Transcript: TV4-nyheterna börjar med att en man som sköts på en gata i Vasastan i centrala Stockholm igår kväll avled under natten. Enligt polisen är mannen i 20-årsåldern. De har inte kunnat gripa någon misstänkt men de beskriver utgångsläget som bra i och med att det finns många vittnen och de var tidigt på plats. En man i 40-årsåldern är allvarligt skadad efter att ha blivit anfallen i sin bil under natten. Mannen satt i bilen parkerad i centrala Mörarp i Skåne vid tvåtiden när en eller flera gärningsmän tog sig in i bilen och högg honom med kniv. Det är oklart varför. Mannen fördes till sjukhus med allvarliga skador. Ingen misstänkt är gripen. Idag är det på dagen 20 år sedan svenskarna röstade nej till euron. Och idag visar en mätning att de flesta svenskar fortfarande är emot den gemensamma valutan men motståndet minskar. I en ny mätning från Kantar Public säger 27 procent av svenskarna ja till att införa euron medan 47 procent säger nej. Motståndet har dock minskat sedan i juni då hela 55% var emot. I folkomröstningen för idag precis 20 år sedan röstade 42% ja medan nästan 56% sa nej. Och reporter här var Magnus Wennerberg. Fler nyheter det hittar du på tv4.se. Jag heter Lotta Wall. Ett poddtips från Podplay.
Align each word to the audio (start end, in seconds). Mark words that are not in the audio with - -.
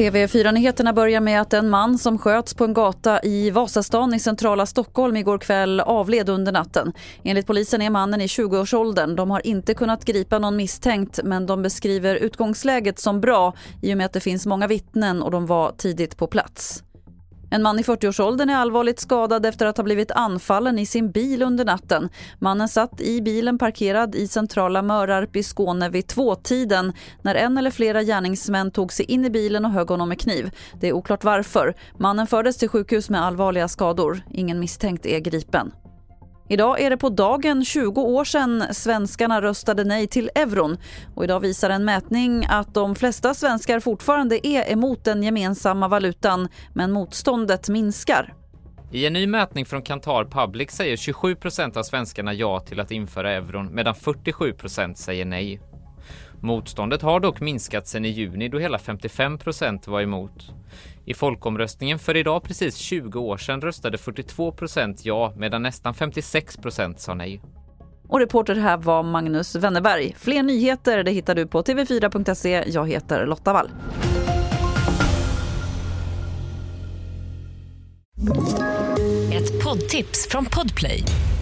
TV4-nyheterna 0.00 0.92
börjar 0.92 1.20
med 1.20 1.40
att 1.40 1.52
en 1.52 1.68
man 1.68 1.98
som 1.98 2.18
sköts 2.18 2.54
på 2.54 2.64
en 2.64 2.74
gata 2.74 3.22
i 3.22 3.50
Vasastan 3.50 4.14
i 4.14 4.20
centrala 4.20 4.66
Stockholm 4.66 5.16
igår 5.16 5.38
kväll 5.38 5.80
avled 5.80 6.28
under 6.28 6.52
natten. 6.52 6.92
Enligt 7.22 7.46
polisen 7.46 7.82
är 7.82 7.90
mannen 7.90 8.20
i 8.20 8.26
20-årsåldern. 8.26 9.16
De 9.16 9.30
har 9.30 9.46
inte 9.46 9.74
kunnat 9.74 10.04
gripa 10.04 10.38
någon 10.38 10.56
misstänkt 10.56 11.20
men 11.24 11.46
de 11.46 11.62
beskriver 11.62 12.14
utgångsläget 12.14 12.98
som 12.98 13.20
bra 13.20 13.54
i 13.82 13.92
och 13.92 13.96
med 13.96 14.06
att 14.06 14.12
det 14.12 14.20
finns 14.20 14.46
många 14.46 14.66
vittnen 14.66 15.22
och 15.22 15.30
de 15.30 15.46
var 15.46 15.72
tidigt 15.72 16.16
på 16.16 16.26
plats. 16.26 16.82
En 17.50 17.62
man 17.62 17.78
i 17.78 17.82
40-årsåldern 17.82 18.50
är 18.50 18.56
allvarligt 18.56 19.00
skadad 19.00 19.46
efter 19.46 19.66
att 19.66 19.76
ha 19.76 19.84
blivit 19.84 20.10
anfallen 20.10 20.78
i 20.78 20.86
sin 20.86 21.10
bil 21.10 21.42
under 21.42 21.64
natten. 21.64 22.08
Mannen 22.38 22.68
satt 22.68 23.00
i 23.00 23.22
bilen 23.22 23.58
parkerad 23.58 24.14
i 24.14 24.28
centrala 24.28 24.82
Mörarp 24.82 25.36
i 25.36 25.42
Skåne 25.42 25.88
vid 25.88 26.06
tvåtiden 26.06 26.92
när 27.22 27.34
en 27.34 27.58
eller 27.58 27.70
flera 27.70 28.02
gärningsmän 28.02 28.70
tog 28.70 28.92
sig 28.92 29.06
in 29.06 29.24
i 29.24 29.30
bilen 29.30 29.64
och 29.64 29.70
högg 29.70 29.88
honom 29.88 30.08
med 30.08 30.20
kniv. 30.20 30.50
Det 30.80 30.88
är 30.88 30.92
oklart 30.92 31.24
varför. 31.24 31.74
Mannen 31.98 32.26
fördes 32.26 32.56
till 32.56 32.68
sjukhus 32.68 33.10
med 33.10 33.24
allvarliga 33.24 33.68
skador. 33.68 34.20
Ingen 34.30 34.60
misstänkt 34.60 35.06
är 35.06 35.18
gripen. 35.18 35.72
Idag 36.50 36.80
är 36.80 36.90
det 36.90 36.96
på 36.96 37.08
dagen 37.08 37.64
20 37.64 38.00
år 38.00 38.24
sedan 38.24 38.64
svenskarna 38.72 39.42
röstade 39.42 39.84
nej 39.84 40.06
till 40.06 40.30
euron. 40.34 40.76
Och 41.14 41.24
idag 41.24 41.40
visar 41.40 41.70
en 41.70 41.84
mätning 41.84 42.46
att 42.48 42.74
de 42.74 42.94
flesta 42.94 43.34
svenskar 43.34 43.80
fortfarande 43.80 44.46
är 44.46 44.72
emot 44.72 45.04
den 45.04 45.22
gemensamma 45.22 45.88
valutan 45.88 46.48
men 46.74 46.92
motståndet 46.92 47.68
minskar. 47.68 48.34
I 48.92 49.06
en 49.06 49.12
ny 49.12 49.26
mätning 49.26 49.66
från 49.66 49.82
Kantar 49.82 50.24
Public 50.24 50.70
säger 50.70 50.96
27 50.96 51.34
procent 51.34 51.76
av 51.76 51.82
svenskarna 51.82 52.34
ja 52.34 52.60
till 52.60 52.80
att 52.80 52.90
införa 52.90 53.32
euron 53.32 53.74
medan 53.74 53.94
47 53.94 54.52
procent 54.52 54.98
säger 54.98 55.24
nej. 55.24 55.60
Motståndet 56.42 57.02
har 57.02 57.20
dock 57.20 57.40
minskat 57.40 57.88
sedan 57.88 58.04
i 58.04 58.08
juni 58.08 58.48
då 58.48 58.58
hela 58.58 58.78
55% 58.78 59.90
var 59.90 60.00
emot. 60.00 60.52
I 61.04 61.14
folkomröstningen 61.14 61.98
för 61.98 62.16
idag 62.16 62.42
precis 62.42 62.76
20 62.76 63.20
år 63.20 63.36
sedan 63.36 63.60
röstade 63.60 63.96
42% 63.96 65.00
ja 65.02 65.32
medan 65.36 65.62
nästan 65.62 65.94
56% 65.94 66.96
sa 66.96 67.14
nej. 67.14 67.40
Och 68.08 68.20
reporter 68.20 68.54
här 68.54 68.76
var 68.76 69.02
Magnus 69.02 69.56
Wennerberg. 69.56 70.14
Fler 70.18 70.42
nyheter 70.42 71.04
det 71.04 71.10
hittar 71.10 71.34
du 71.34 71.46
på 71.46 71.62
tv4.se. 71.62 72.64
Jag 72.66 72.88
heter 72.88 73.26
Lotta 73.26 73.52
Wall. 73.52 73.70
Ett 79.32 79.64
poddtips 79.64 80.28
från 80.30 80.44
Podplay. 80.44 81.04